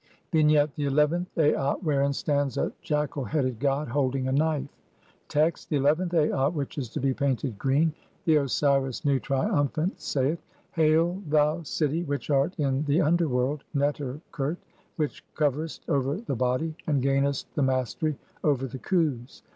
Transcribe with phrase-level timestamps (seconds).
[0.01, 0.31] a* XI.
[0.39, 4.65] Vignette: The eleventh Aat F >\, wherein stands a jackal headed god holding a knife.
[5.27, 7.93] Text: (1) The eleventh Aat [which is to be painted] green.
[8.25, 10.39] The Osiris Nu, triumphant, saith:—
[10.71, 14.57] "Hail, thou city which art in (2) the underworld (Neter "khert),
[14.95, 19.43] which coverest over the body and gainest the mastery "over the Khus.